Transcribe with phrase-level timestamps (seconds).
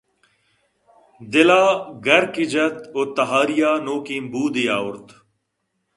[1.31, 1.65] دل ءَ
[2.05, 5.07] گرکے جت ءُتہاری ءَ نوکیں بودے آورت